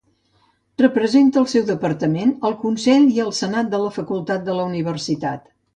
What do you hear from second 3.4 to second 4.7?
Senat de la facultat de